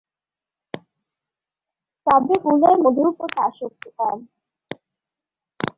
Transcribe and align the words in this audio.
তবে 2.07 2.35
ফুলের 2.43 2.75
মধুর 2.83 3.09
প্রতি 3.17 3.37
আসক্তি 3.47 3.89
কম। 3.97 4.17